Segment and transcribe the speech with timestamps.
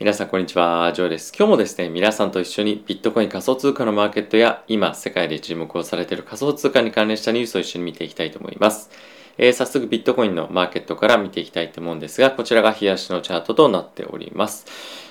[0.00, 1.32] 皆さんこんにちは、ジョーです。
[1.38, 8.90] 今日もですね、皆さんと一緒にビットコイン仮想通貨のマーケットや今世界で注目をされている仮想通貨に関連したニュースを一緒に見ていきたいと思います。
[9.38, 14.66] えー、早速ビットコインのマーケットから見ていきたいと思うんですが、こちらが冷やしのチャートとなっております。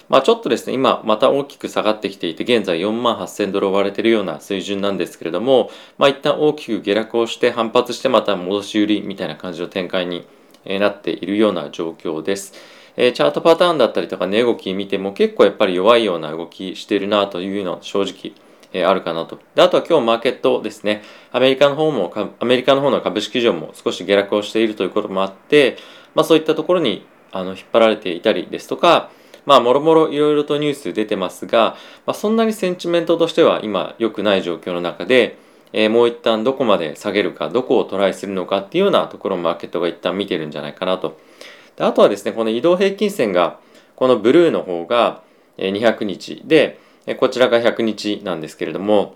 [0.09, 10.27] まあちょっとですね、今また大きく下がってきていて、現在4万8000ドルを割れているような水準なんですけれども、まあ一旦大きく下落をして反発してまた戻し売りみたいな感じの展開に
[10.65, 12.82] なっているような状況です。
[12.95, 18.33] え、チャートパターンだったりとか値動き見ても結構やっぱり弱いような動きしてるなというのは正直、
[18.73, 19.39] え、あるかなと。
[19.55, 21.03] で、あとは今日マーケットですね。
[21.31, 25.77] アメリカの方も、アメリカの方の株式市場も少し下落をしているということもあって、
[26.15, 29.09] まあそういったところにあの引っ張られていたりですとか、
[29.45, 35.37] まあ、もろもろいろいろとニュース出てますが、まあ、そんなにセンチメントとしては今良くない状況の中で、
[35.73, 41.19] えー、もう一旦どこまで下げるか、どこをトライするのかっていうようなところをマーケットが一旦見てるんじゃないかなと
[41.77, 43.59] であとはですね、この移動平均線が、
[43.95, 45.21] このブルーの方が
[45.57, 46.41] 200日。
[46.45, 46.79] で、
[47.17, 49.15] こちらが100日なんですけれども、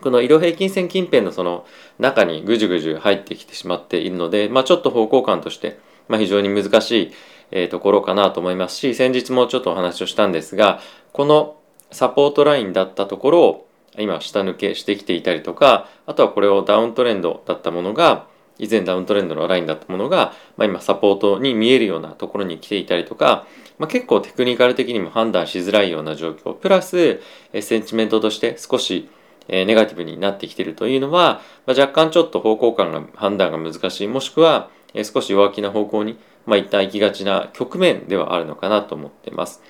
[0.00, 1.66] この移動平均線近辺のその
[1.98, 7.12] 中にぐじゅぐじゅ入ってきてしまっているので、まあ、ちょっと方向感として、まあ、非常に難し
[7.52, 10.80] い、ところかなと思いますし、先日もちょっとお話をしたんですが、
[11.12, 11.56] この
[11.90, 13.66] サポートラインだったところを
[13.98, 18.26] 今下抜けしてきていたりとか、あとはこれをダウントレンドだったものが、
[18.60, 23.46] 以前ダウントレンドのラインだったものが、まあ、今サポートに見えるようなところに来ていたりとか、
[23.78, 27.20] まあ、結構テクニカル的にも判断しづらいような状況プラス
[27.60, 29.08] センチメントとして少し
[29.48, 34.68] ネガティブになってきているというのは、まあ、若干ちょっと方向感が判断が難しいもしくは
[35.02, 39.62] 少し弱気な方向に、まあ、一旦行きがちな局面ではあるのかなと思っています。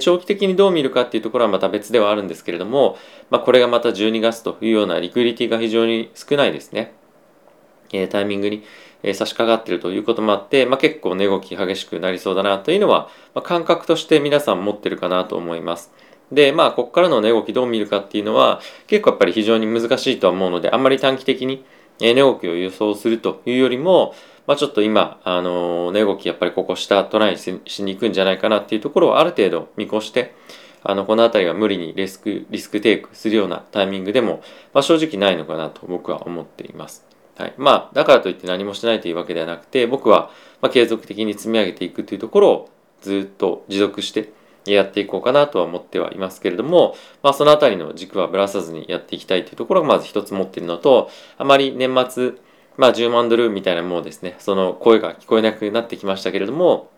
[0.00, 2.98] 長期的にどう見るかっていうところはまた別ではあるんですけれども、
[3.30, 6.94] まあ、これがまた12月というようなリクリティが非常に少ないですね。
[7.92, 8.64] えタイミングに、
[9.02, 15.92] え差し掛かっているということもあって、まあ、結構値動き激しくなりそうだなというのは、まあ、感覚として皆さん持ってるかなと思います。
[16.32, 21.64] で、まあ、ここからの値動きどう見るかっていうのは、結構やっぱり非常に難しいとは思うので、あんまり短期的に
[22.00, 24.14] 値動きを予想するというよりも、
[24.46, 27.50] まあ、ちょっと今、あの値動きやっぱりここ下トライし
[27.82, 30.34] に行くんじゃないかなっていうところをある程度見越して、
[30.82, 34.42] あの、この辺りは無理にリスク、リスクテイクするようなタイミングでも、
[34.72, 37.07] まあ、正直ないのかなと僕は思っています。
[37.38, 37.54] はい。
[37.56, 44.32] まあ、だからといって何もしないというわけではなくて、僕は、ま継続的に積み上げていくというところをずっと持続して
[44.66, 52.32] やっていこうかなとは思ってはいますけれども、まあ、そのあたりの軸はぶらさずにやっていきたいというところがまず一つ持っているのと、あまり年末、
[52.76, 56.90] まあ、10万ドルみたいなものですね、その声が聞こえなくなってきましたけれども、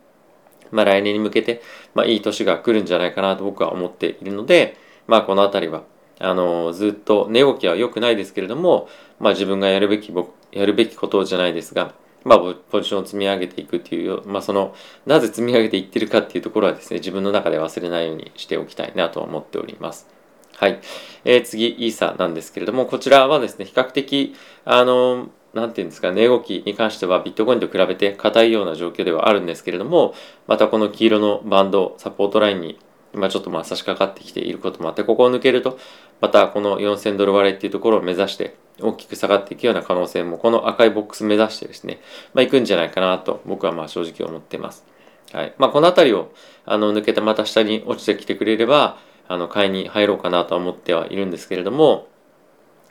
[0.70, 1.60] まあ、来年に向けて、
[1.94, 5.82] まあ、いい年が来るんじゃないかなと僕は思っているので、まあ、このあたりは
[6.20, 8.88] あのずっと値動きは良くないですけれども、
[9.18, 10.12] まあ、自分がやるべき
[10.52, 11.94] やるべきことじゃないですが、
[12.24, 12.38] まあ、
[12.70, 14.74] ポジションを積み上げていくっていう、まあ、その
[15.06, 20.20] なぜ積み上げていってるかっていうところはですね自分の中で忘れないようにしておきたいなと思っております。
[20.56, 20.78] はい。
[21.24, 24.34] えー、次、イーサなんですけれども、こちらはですね、比較的、
[24.66, 30.14] あの、なんていうんですか、値動きに関してはビットコインと比べて硬いような状況ではあるんですけれども、
[30.46, 32.78] またこの黄色のバンド、サポートラインに
[33.14, 35.78] 今ちょっとまあ差し掛かってきていることもあって、ここを抜けると、
[36.20, 42.00] またこの4000ドル割れっていうところを目指して、大きく下がっていくような可能性も、この赤いボックス目指してですね、
[42.34, 44.84] まあ行くんじゃないかなと、僕はまあ正直思っています。
[45.32, 45.54] はい。
[45.58, 46.32] まあこの辺りを、
[46.64, 48.98] あの、抜けてまた下に落ちてきてくれれば、
[49.28, 52.08] あの、買いに入ろうかなと思ってはいるんですけれども、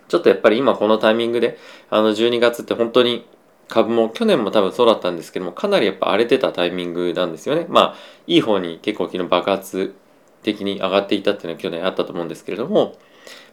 [0.08, 1.58] ちょっとやっぱり今このタイミングで、
[1.90, 3.26] あの、12月って本当に
[3.68, 7.66] 株も去年も多分そうだったんですけども、かなりやっぱ荒れてたタイミングなんですよね。
[7.70, 9.96] まあ、いい方に結構昨日爆発
[10.44, 12.96] 的に上がっていたっていうのは去年あったと思うんですけれども、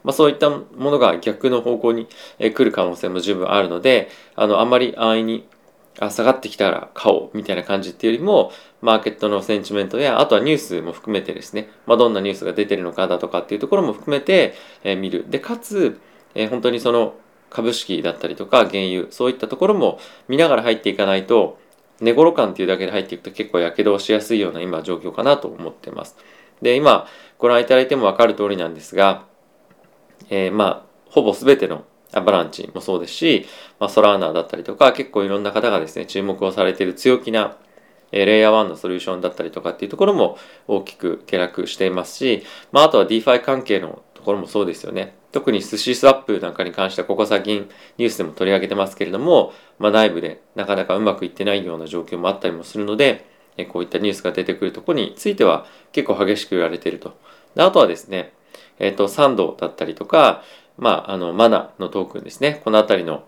[0.03, 2.07] まあ、そういったものが逆の方向に
[2.39, 5.47] 来る可能性も十分あるので、あの、あんまり安易に
[5.99, 15.25] あ下がってきたら買おうみたいな感じっていうよりも、マーケットのセンチメントや、あとはニュースも含めてですね、まあ、どんなニュースが出てるのかだとかっていうところも含めて、え、見る。
[15.29, 15.99] で、かつ、
[16.35, 17.15] え、本当にその
[17.49, 21.57] 株式だったりとか原油、そういったところも見ながら入っていかないと、
[21.99, 26.15] 寝頃感っていうだけで入っていくと結構やけどをしやすいような今状況かなと思ってます。
[26.61, 29.25] で、今ご覧いただいてもわかる通りなんですが、
[30.29, 33.45] えー、まあ、ほぼ全てのアバランチもそうですし、
[33.79, 37.57] まあ、ソラーナだったりとか、結構いろんな方がですね、注目をされている強気な、
[38.11, 40.37] えー、レイヤー1のソリューションだったりとかっていうところも
[40.67, 45.15] 大きく下落していますし、まあ、あとは DeFi 関係のところもそうですよね。
[45.31, 57.17] 特に寿司スワップなんかに関しては、ここ最近ニュースでも取り上げてますけれども、まあ、内部でなかなかうまくいってないような状況もあったりもするので、こういったニュースが出てくるとこについては結構激しく言われていると。
[57.55, 58.33] であとはですね、
[58.79, 60.43] えっ、ー、と、サンドだったりとか、
[60.77, 62.61] まあ、あの、マナのトークンですね。
[62.63, 63.23] このあたりの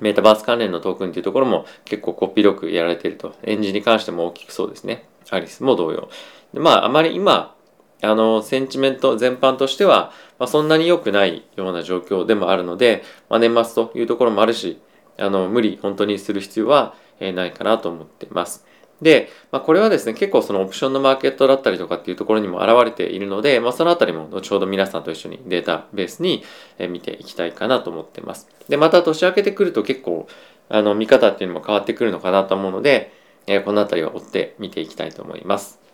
[0.00, 3.34] メタバース関連のトークンっていうところも結構こっぴどくやられていると。
[3.42, 5.06] エンジンに関しても大きくそうですね。
[5.30, 6.08] アリスも同様。
[6.54, 7.54] でまあ、あまり今、
[8.02, 14.80] あの、センチメント全般としては、まあ、そんなに良くないような状況でもあるので、まあ、年末というところもあるし、
[15.18, 16.94] あの、無理本当にする必要は
[17.32, 18.66] ないかなと思ってます。
[19.02, 26.44] で、まあ、これはですね、結構そのオプションのマーケットだったりとかっていうところにも現れているので、まあ、そのあたりも後ほど皆さんと一緒にデータベースに
[26.90, 28.48] 見ていきたいかなと思ってます。
[28.68, 30.28] で、また年明けてくると結構、
[30.68, 33.12] あの、見方っていうのも変わってくるのかなと思うので、
[33.46, 35.89] えこのあたりは追って見ていきたいと思います。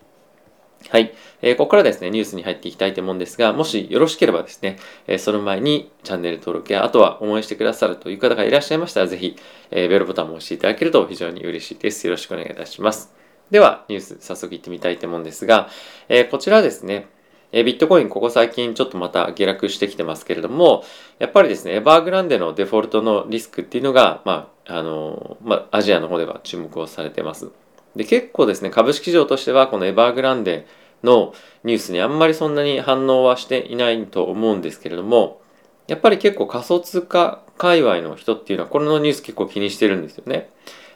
[0.90, 1.12] はい。
[1.42, 9.36] えー、ここからですね、ニュースに入っていきたいと思うんですが、もしよろしければですね、えー、その前にチャンネル登録や、あとは応援してくださるという方がいらっしゃいましたら、ぜひ、
[9.70, 12.06] えー、ベルボタンも押していただけると非常に嬉しいです。
[12.06, 13.14] よろしくお願いいたします。
[13.50, 15.68] では、ニュース早速いってみたいと思うんですが、
[16.08, 17.06] えこちらですね、
[17.52, 20.84] えビットコインここ最近ちょっとまた下落してきてますけれども、
[21.18, 27.50] やっぱりですね、エバーグランデのデフォルトのリスクっていうのが、まあ、あの、まあ、アジアの方では注目をされてます。
[27.96, 30.66] で、結構ですね、株式市場としては、このエバーグランデ
[31.02, 31.34] の
[31.64, 35.40] ニュースにあんまりそんなに反応はしていないと思うんですけれども、
[35.88, 40.50] やっぱり結構仮想通貨界隈の人っていうのはこのニュース結構気にしてるんですよね。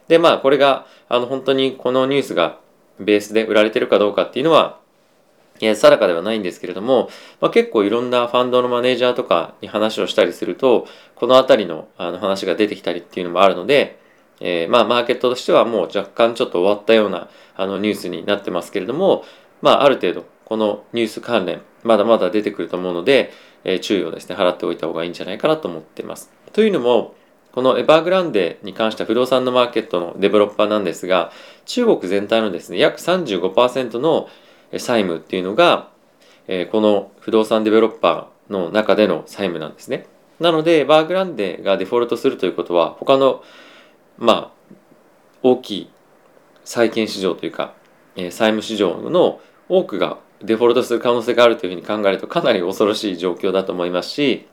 [0.09, 2.59] で、まあこれがあの本当にこのニュースが
[2.99, 4.79] ベースで売られてるかどうかっていうのは、
[5.61, 7.11] いや、定かではないんですけれども、
[7.41, 13.99] まあ、結構いろんなファンドのマネージャーとかに話をしたりすると、この辺りのあの話が出てきたりっていうのもあるので、
[14.41, 19.25] えー、まあマーケットとしてはもう若干ちょっと終わったようなあのニュースになってますけれども、
[19.63, 23.33] まあ、ある程度、このニュース関連、まだまだ出てくると思うので、
[23.65, 26.33] えー、注意をですね、払っておいた方がいいんじゃないかなと思っています。
[26.53, 27.15] というのも、
[27.53, 31.33] このエバーグランデに関しては不動産のマーケットのデベロッパーなんですが、
[31.67, 34.29] 中国全体のですね、約35%の
[34.77, 35.91] 債務っていうのが、
[36.47, 40.07] えー、この不動産デベロッパーの中での債務なんですね。
[40.39, 43.43] なので、エバーグランデがデフォルトするということは、他の、
[44.21, 44.75] まあ、
[45.43, 45.91] 大きい
[46.65, 47.75] 債券市場というか、
[48.15, 54.47] えー、債務市場の多くがデフォルトする可能性があるというふうに考えるとかなり恐ろしい状況だと思いますし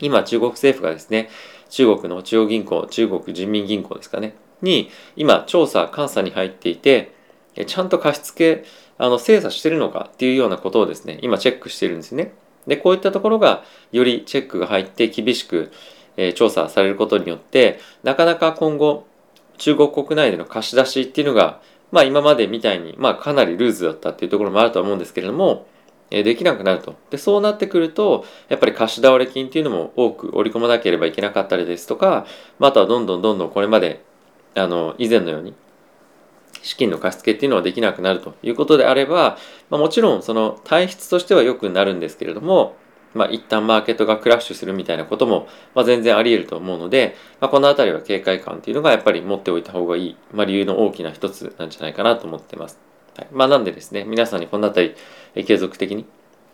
[0.00, 1.30] 今中国政府がですね
[1.68, 7.12] 中国の中央銀行中国人民銀行ですかねに今調査監査に入っていて
[7.66, 8.64] ちゃんと貸付
[8.98, 12.34] あの精査してるのかっていうようなことをですね今チェックしてるんですね。
[12.66, 15.72] でこういったところがよりチェックが入って厳しく、
[16.16, 19.06] え、調査されることによってなかなか今後
[19.58, 21.60] 中国国内での貸し出しっていうのが
[21.92, 25.66] まあ今までみたいに、まあかなりルーズだったっていうところもあると思うんですけれども、
[26.10, 26.96] できなくなると。
[27.10, 32.26] で、そうなってくると、やっぱり貸し倒れ金っていうのも多く織り込まなければいけなかったりですとか、
[32.58, 34.02] まあ、あとはどんどんどんどんこれまで、
[34.56, 35.54] あの、以前のように、
[36.62, 39.38] 資金の貸し付けっていうのはできなくなるということであれば、
[39.70, 42.74] まあ、もちろんその体質としては良くなるんですけれども、
[43.14, 52.78] まあ、一旦マーケットがクラッシュするみたいなことも、まあ、全然あり得ると思うので、まあ、このあたりは警戒感っていうのがやっぱり持っておいた方がいい、まあ、理由の大きな一つなんじゃないかなと思ってます。
[53.16, 54.94] はい、まあ、なんでですね、皆さんにこのあたり、
[55.34, 56.06] 継続的に、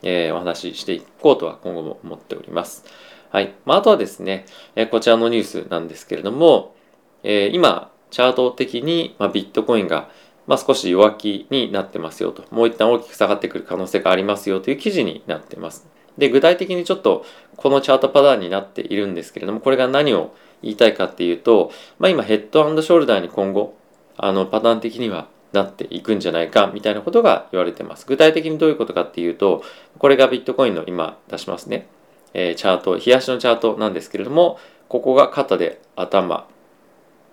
[0.03, 2.85] えー、お話ししていこうとは今後も思っております。
[3.31, 3.55] はい。
[3.65, 6.75] まあ、あとはですね、えこちらのニュースなんですけれども、
[7.23, 10.09] えー、今、チャート的に、まあ、ビットコインが、
[10.47, 15.87] まあ、少し弱気になってますよと、もう一旦大きく下がってくる可能性がありますよという記事になってます。
[16.19, 17.25] で、具体的にちょっと
[17.57, 23.77] このチャートパターンになっているんですけれども、これが何を言いたいかっていうと、まあ、今ヘッドショルダーに今後、
[24.17, 28.07] あのパターン的にはなっていくんじゃないかみたいなことが言われてます。
[28.07, 29.63] 具体的にどういうことかっていうと、
[29.99, 31.87] これがビットコインの今出しますね。
[32.35, 34.59] えー、チャート、冷やしのチャートなんですけれども、
[34.89, 36.47] ここが肩で頭。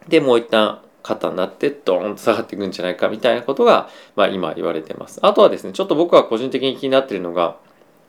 [0.08, 5.20] で、もう一旦肩になってドーンと下がっていくんじゃないかみたいなことが、まあ、今言われてます。
[5.22, 7.58] あとはですね、ちょっと僕は個人的に気になっているのが、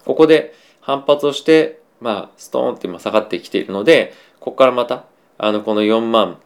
[0.04, 5.04] ここで反発をして、まあ、ストーンって今下がってきているので、ここからまた、
[5.38, 6.38] あの、この4万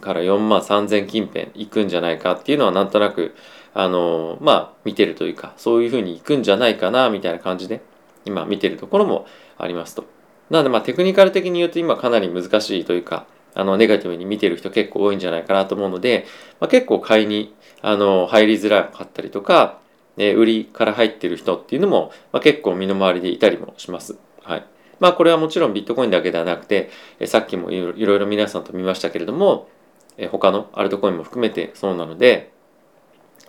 [0.00, 3.34] から4万3000近辺行くんじゃないかっていうのはなんとなく、
[3.74, 7.82] あの、まあ、見てるというか、そういうふうに行くんじゃないかな、みたいな感じで、
[8.24, 9.26] 今見てるところも
[9.58, 10.04] ありますと。
[10.50, 16.26] なので、まあ、テクニカル的に言うと今かなり難しいというか、あの、ネガティブに見てる人結構多いんじゃないかなと思うので、
[16.60, 19.78] まあ、結構買いに、あの、入りづらかったりとか、
[20.18, 24.18] え売りから入ってる人っていうのも、まあ、結構身の回りでいたりもします。
[24.42, 24.66] はい。
[25.00, 29.68] まあこれはもちろんビットコインだけではなくて、えさっきもいろいろ皆さんと見ましたけれども、
[30.16, 32.52] え他のアルトコインも含めてそうなので、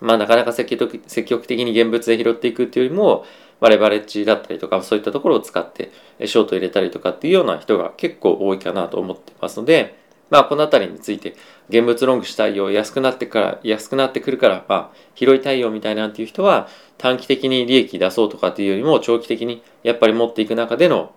[0.00, 3.24] まあなかなか積極積極的に現物で拾っていくっていうよりも、
[3.60, 5.92] まあ、レバレッジだったりとかそういったところを使って
[6.24, 9.96] ショート入れたりとかっていうような人が結構多いかなと思ってますので、
[10.30, 11.36] まあ、この辺りについて、
[11.68, 21.12] 現物ロングしたいよ、安くなってから、安くなってくるから、まあ、拾いたいよみたいなんていう人は、短期的に利益出そうとかっていうよりも、長期的にやっぱり持っていく中での、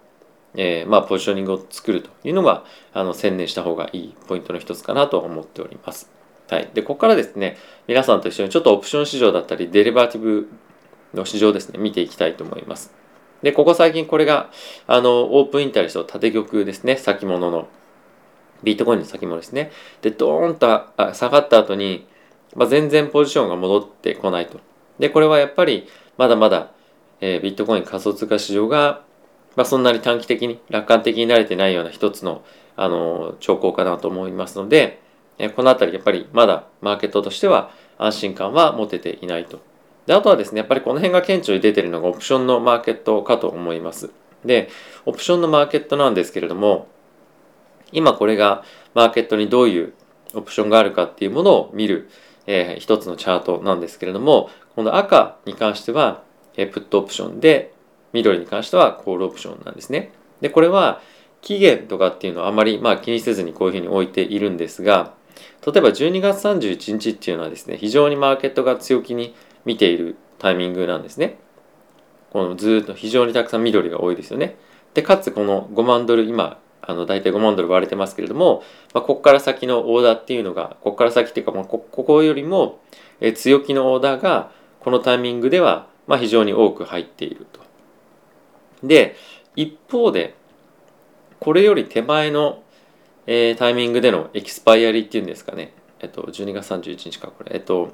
[0.56, 6.10] えー、まあ、ポジショニングを作るというのが、あの、専念した方がいいポイントの一つかなと思っております。
[6.50, 6.70] はい。
[6.74, 10.50] で、ここからですね、皆さんと一緒にちょっとオプション市場だったり、デリバティブ
[11.14, 12.94] の市場ですね、見ていきたいと思います。
[13.44, 14.50] で、ここ最近これが、
[14.88, 17.68] あの、オープンインタレスト縦玉ですね、先物の。
[18.64, 19.72] ビートコインの先物ですね。
[20.02, 20.68] で、ドーンと
[21.14, 22.08] 下がった後に、
[22.56, 24.60] まあ、全然ポジションが戻ってこないと。
[25.00, 25.88] で、これはやっぱり、
[26.18, 26.72] まだまだ、
[27.22, 29.02] えー、ビットコイン仮想通貨市場が、
[29.56, 32.44] まあ、そんなに短期的に、楽観的になれてないような一つの、
[32.76, 35.00] あの、兆候かなと思いますので、
[35.38, 39.60] えー、このあたり、やっぱりまだマーケットとしては安心感は持てていないと。
[40.06, 44.10] で、あとはですね、やっぱりこの辺が顕著に出てるのがオプションのマーケットかと思います。
[44.46, 44.70] で、
[45.06, 46.88] オプションのマーケットなんですけれども、
[47.92, 48.64] 今これが
[48.94, 49.94] マーケットにどういう
[50.34, 52.10] オプションがあるかっていうものを見る、
[52.46, 56.24] えー、一つのチャートなんですけれども、この赤に関しては、
[56.56, 57.74] えー、プットオプションで、
[58.14, 60.12] 緑に関してはコールオプションなんですね。
[60.42, 61.02] で、これは
[61.42, 65.14] 期限とかっていうのはあまりまあ気にせずにこういうふうに置いているんですが、
[65.66, 71.38] 例えば12月31日っていうのはですね、非常にマーケットが強気に見ているタイミングなんですね。
[72.32, 74.58] このずっと非常にたくさん緑が多いですよね。
[74.94, 82.80] で、かつこの5万ドル、今、あの大体5万ドル割れてますけれども、まあ、ここから先のオーダーっていうのが、ここから先っていうか、まあ、ここよりも
[83.36, 87.60] 強気のオーダーがこのタイミングでは、まあ、非常に多く入っていると。
[88.84, 89.16] で、
[89.56, 90.36] 一方で、
[91.40, 92.64] これより手前の、
[93.26, 95.74] えー、タイミングでのエキスパイアリっていうんですかね。
[96.00, 97.52] えっと、12月31日か、これ。
[97.56, 97.92] えっと、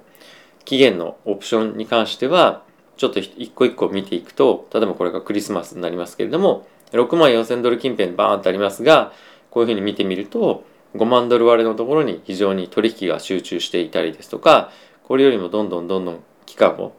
[0.66, 2.64] 期限のオプションに関しては、
[2.98, 9.12] ちょっと一個一個見ていくと、例えばこれがクリスマスになりますけれども、6万4000ドル近辺バーンってありますが、
[9.50, 10.64] こういうふうに見てみると、
[10.96, 14.72] 5万ドル割れのところに非常に取引が集中していたりですとか、
[15.04, 16.94] これよりもどんどんどんどん期間を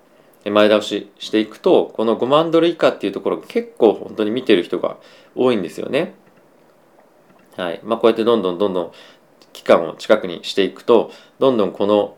[0.44, 4.98] 前倒ししていくと、この5万ドル以下っていうところ結構本当に見てる人が
[5.34, 6.14] 多いんですよね。
[7.56, 7.80] はい。
[7.84, 8.92] まあこうやってどんどんどんどん
[9.52, 12.16] 期間を近くにしていくと、どんどんこの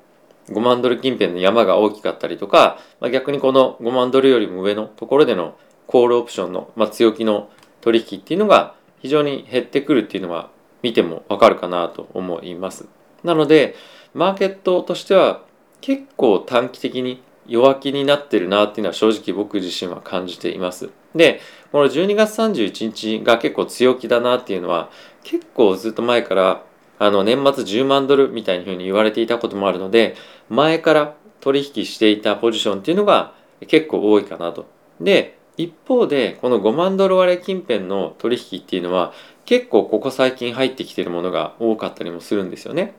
[0.48, 5.56] 5万ドル近辺の山が大きかったりとか、まあ、逆にこの5万ドルよりも上のところでの
[5.86, 7.50] コールオプションの、まあ、強気の
[7.86, 10.50] 取引っていうのが非常に減ってくるっていうのは
[10.82, 12.88] 見てもわかるかなと思います。
[13.22, 13.76] なので、
[14.12, 15.42] マーケットとしては
[15.80, 20.90] 結構短期的に弱気になってるなっていうのは正直僕自身は感じています。
[21.14, 21.40] で、
[21.70, 24.90] この12月31日が結構強気だなっていうのは
[25.22, 26.64] 結構ずっと前から
[26.98, 30.16] あの年末10万ドルみたいにふうに言われていたこともあるので
[30.48, 33.34] 前から取引していたポジションっていうのが
[33.68, 34.66] 結構多いかなと。
[35.00, 39.12] で一方でこの5万ドル割れ近辺の取引っていうのは
[39.44, 42.94] 結構ここ最近入ってきてるものが多かったりもするんですよね。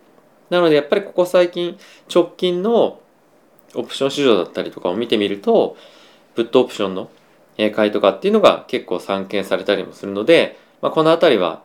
[0.50, 1.78] なのでやっぱりここ最近
[2.14, 3.02] 直近の
[3.76, 5.76] オプション市場だったりとかを見てみると
[6.36, 7.10] プットオプションの
[7.76, 11.64] 買いとかっていうのが結構散見されたりもするので、まあ、この辺りは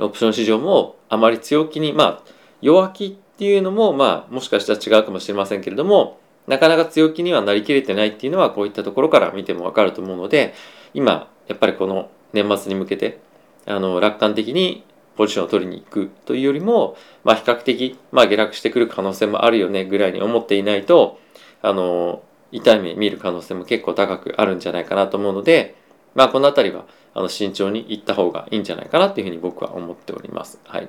[0.00, 2.22] オプション市場もあまり強気に、まあ、
[2.60, 10.54] 弱気っていうのも、まあ、もしかしたら違うかもしれませんけれども、なかなか強気にはなりきれてないっていうのは、こういったところから見てもわかると思うので、
[10.94, 13.20] 今、やっぱりこの年末に向けて、
[13.66, 14.84] あの、楽観的に
[15.16, 21.18] ポジションを取りに行くというよりも、まあ、比較的、まあ、下落してくる可能性もあるよね、ぐらいに思っていないと、
[21.60, 25.76] あの、痛い目見る可能性も結構高くあるんじゃないかなと思うので、
[26.14, 30.58] まあ、この辺りは、あの慎重にいった方がいいんじゃないかなというふうに僕は思っております。
[30.64, 30.88] はい。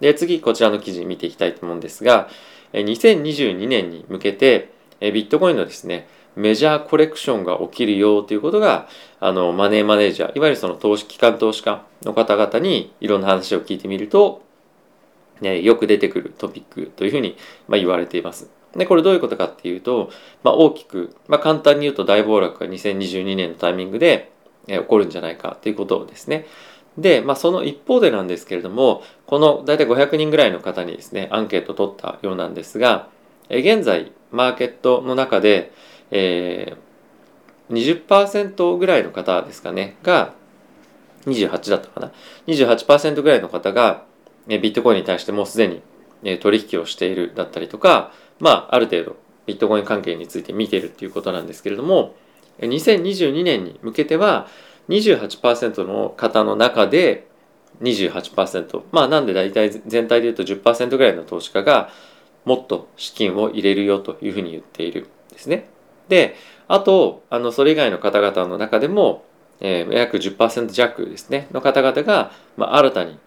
[0.00, 2.28] で、次、こちらの記事見ていきたいと思うんですが、
[2.72, 4.73] 2022年に向けて、
[5.06, 8.88] えビットコインのですね、メジャーコレクションが起きるよということが、
[9.20, 14.42] あの、マネーマネージャー、いわゆるその投資機関投資家の方々にいろんな話を聞いてみると、
[15.40, 17.36] ね、よく出てくるトピックというふうに、
[17.68, 18.48] ま、言われています。
[18.74, 20.10] で、これどういうことかっていうと、
[20.42, 24.32] まあ、大きく、まあ、簡単に言うと大暴落が2022年のタイミングで、
[24.66, 26.46] え起こるんじゃないかということですね。
[26.96, 33.08] で、まあ、その一方でなんですけれども、この大体500人ぐらいの方にですね、アンケートを取ったようなんですが、
[33.48, 35.72] え現在、マーケットの中で、
[36.10, 40.34] えー、20%ぐらいの方ですかね、が、
[41.26, 42.12] 28だったかな。
[42.46, 44.04] 28%ぐらいの方が、
[44.46, 45.68] ビットコインに対してもうすで
[46.22, 52.14] に取引をしているだったりとか、まあ、ある程度、ビットコイン関係について見ているっていうことなんですけれども、
[52.60, 54.48] 2022年に向けては
[54.88, 57.26] 28%の方の中で
[57.82, 61.90] 28%まあなんで大体全体で言うと10%ぐらいの投資家が
[62.44, 65.68] もっと資金を入れるよというふうに言っているんですね。
[66.08, 66.36] で
[66.68, 69.24] あとあのそれ以外の方々の中でも、
[69.60, 73.18] えー、約10%弱ですねの方々が、まあ、新たに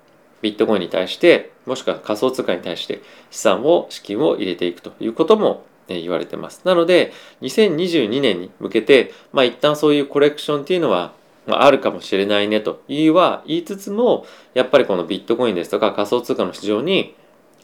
[0.41, 6.62] ビットコインに対してもしくは仮想通貨に対して資産を資金を入れていくということも言われてます。
[6.65, 11.13] なので、2022年に向けて、まあ一旦そういうコレクションっていうのは、
[11.45, 17.15] まあ、あるかもしれないねと言いは言いつつも、やっぱりこのビットコインですとか仮想通貨の市場に、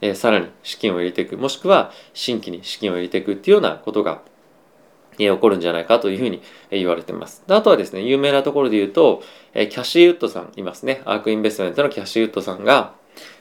[0.06, 4.22] え、さらに資金を入れていく、もしくは新規に資金を入れていくっていうようなことが、
[5.18, 6.42] 起こるんじゃないかというふうに
[6.72, 7.44] 言われています。
[7.48, 11.02] あとはですね、有名なところで言うと、えキャッシーウッドさんいますね。
[11.06, 12.96] アークインベストメントのキャッシーウッドさんが、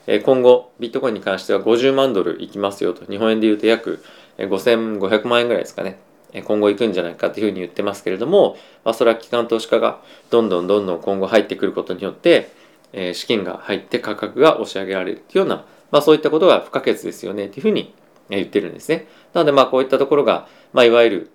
[0.07, 4.05] え今後、ビットコインに関しては50万ドルいきますよと、日本円で言うと約
[4.39, 5.99] 5500万円ぐらいですかね。
[6.45, 10.01] 今後行くんじゃないかというふうに言ってますけれども、まあ、それは機関投資家が
[10.31, 12.51] どんどんどんどん今後入ってくることによって、
[12.93, 17.95] え資金が入って価格が押し上げられるというような、まあ、そういったことが不可欠ですよねというふうに
[18.29, 19.07] 言ってるんですね。
[19.35, 21.31] なのでまあこういったところが、まあ、いわゆる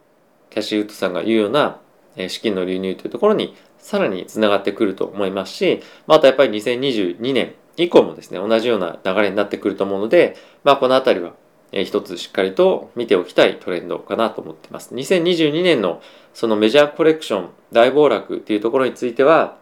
[0.50, 1.80] キャッシュウッドさんが言うような
[2.28, 11.34] 資金の流入というところにさらにつながってくると思いますし、まあ、あとやっぱり2022年以降もですね、同じような流れになってくると思うので、まあ、このあたりは
[11.72, 14.96] 一つしっかりと見ておきたいトレンドかなと思っています。
[14.96, 16.02] 2022年の
[16.34, 19.58] そのメジャーコレクション大暴落っていうところについては、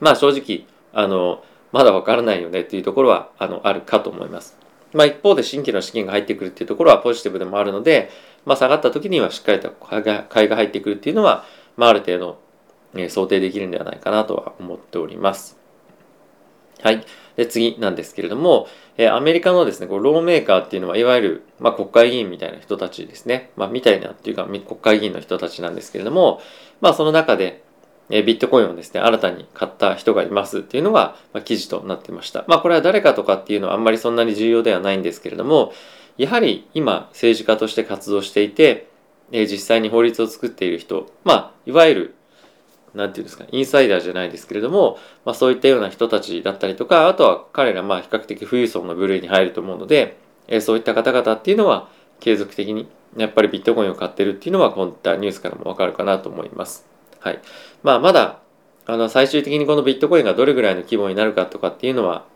[0.00, 4.56] まあ正直、あの、まだわからないよねっていうところはあのあるかと思います。
[4.92, 8.10] まあ一方で新規の資金が入ってくるっていうところはポジティブでもあるので、
[8.44, 11.44] まあ下がった時にはしっかりと買いが入ってくるっていうのは、
[11.76, 12.38] まあある程度、
[12.94, 15.58] え想定できるんではないかなとは思っております。
[16.82, 17.04] はい。
[17.36, 18.66] で、次なんですけれども、
[18.98, 23.50] えアメリカのですね、こうローメーカーっていうのは、いわゆる、まあ、国会議員みたいな人たちですね。
[23.56, 26.42] まあ、みたいなっていうか、国会議員の人たちなんですけれども、
[26.80, 27.62] まあ、その中で、
[28.14, 32.44] えビットコインをですね、新たに買った人がいますっていうのが、まあ、記事となってました。
[32.46, 35.72] まあ、これは誰かとかっていうのはあんまりそんなに重要ではないんですけれども、
[36.18, 38.88] やはり今、政治家として活動していて、
[39.32, 42.14] え実際に法律を作っている人、まあ、いわゆる
[42.94, 51.88] なんていうんですか、インサイダーじゃないですけれども、まあそういったような人たちだったりとか、あとは彼らまあ比較的富裕層の部類に入ると思うので、え、そういった方々っていうのは
[52.20, 56.91] 継続的にやっぱりビットコインを買ってるっていうのはこういったニュースからもわかるかなと思います。
[57.22, 57.40] はい。
[57.82, 58.40] まあまだ、
[58.84, 62.26] あの最終的にこのビットコインがどれぐらいの規模になるかとかっていうのは、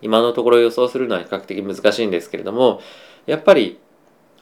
[0.00, 2.80] 今のところ予想するのは比較的難しいんですけれども、
[3.26, 3.78] やっぱり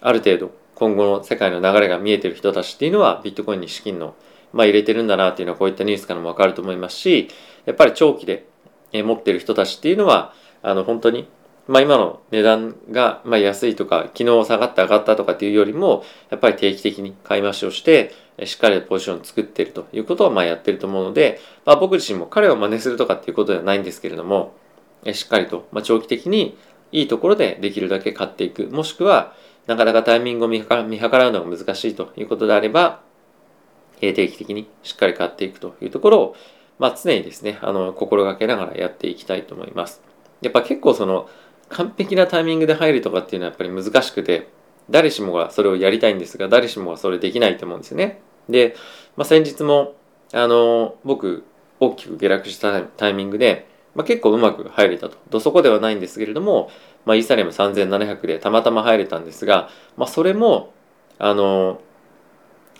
[0.00, 4.14] ある程度今後の世界の流れが見えてる人たちっていうのはビットコインに資金の
[4.52, 7.28] まあ、入れてるんだなっていうのはこういったニュースからもわかると思いますし、
[7.66, 8.46] やっぱり長期で
[8.92, 11.28] 持ってる人たちっていうのは、あの本当に、
[11.68, 24.54] まあ、今の値段がまあ安いとか、昨日下がって上がったとかっていうよりも、やっぱり定期的に買い増しをして、しっかりポジションを作っているということをまあやってると思うので、まあ、僕自身も彼を真似するとかっていうことではないんですけれども、
[25.12, 26.56] しっかりとまあ長期的に
[26.92, 29.34] いいところでできるだけ買っていく、もしくは
[29.66, 33.00] なかなかタイミングを見計らうのが難しいということであれば、
[34.00, 36.36] 定期的にしっかり買っていくというところを、
[36.78, 40.02] まあ、常にですね、あの、心がけながらやっていきたいと思います。
[40.42, 41.28] やっぱ結構その、
[41.68, 44.48] 完璧なタイミングで入るとかっていうのはやっぱり難しくて、
[44.88, 48.20] 誰しもがそれをやりたいんですが、誰しもがそれできないと思うんですよね。
[48.48, 48.76] で、
[49.16, 49.94] まあ、先日も、
[50.32, 51.44] あの、僕、
[51.80, 55.16] 大きく下落したタイミングで、まあ、結構うまく入れたと。
[55.30, 56.70] どそこではないんですけれども、
[57.04, 60.72] まあ、イーサリアム3700でたまたま入れたんですが、まあ、それも、
[61.18, 61.80] あの、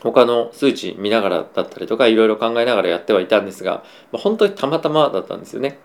[0.03, 5.79] 他の数値見ながらだったりとかいろいろ考えながらやってはいたんですが、まあ、本当にたまたまだったんですよね。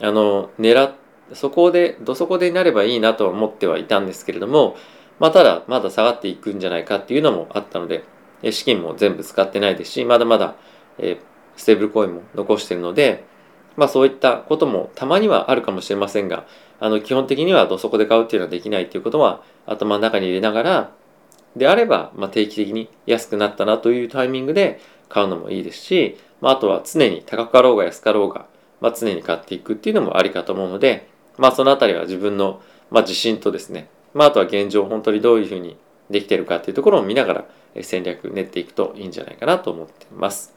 [0.00, 0.90] あの狙
[1.34, 4.76] そこでどそこでなればいいなとは思ってはいたんですけれども、
[5.18, 8.04] まあ、ただまだ下がっていくんじゃないかっていうのもあったので
[8.50, 10.54] 資金も全部使ってないですしまだまだ、
[10.98, 11.20] え、
[11.56, 13.24] ステーブルコインも残してるので、
[13.76, 16.46] まあ、そういったこともたまにはあるかもしれませんが
[16.80, 20.92] あの基本的にはどそこで買うっていうのはできないっていうことは頭の中に入れながら
[21.56, 28.46] であれば、まあ、定期的に安くなったなというタイミングで買うのもいいですし、まあ、あとは常に高かろうが安かろうが、
[28.80, 35.76] まあ、常に買っていくっていうのもありかと思うので、まあ、そのあたりは自分の、まあ、自信とですね、まあ、あとは現状本当にどういうふうに
[36.10, 37.44] できてるかっていうところを見ながら
[37.82, 40.54] 戦略練っていくといいんじゃないかなと思っています。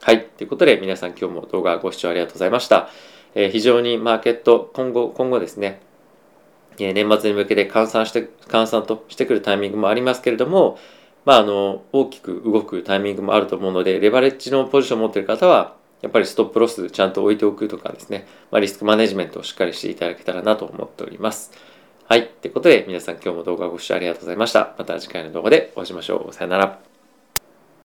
[0.00, 0.24] はい。
[0.24, 2.88] ということで皆さん今日も動画ご視聴ありがとうございました。
[3.34, 5.80] えー、非常にマーケット今後、今後ですね、
[6.78, 10.78] え年末に向けて換算して、換算としてくるタイミングもありますけれども、
[11.24, 15.74] まあ、あの、大きく動くタイミングもあると思うので、レバレッジのポジションを持っている方は、
[16.06, 21.50] やっぱりストップロスちゃんと置いておくとかですね、まあ、リスクマネジメントをしっかりしていただけたらなと思っております。
[22.08, 22.20] はい。
[22.20, 24.76] ってことで、皆さん今日も動画をご視聴ありがとうございました。
[24.78, 26.32] また次回の動画でお会いしましょう。
[26.32, 26.95] さよなら。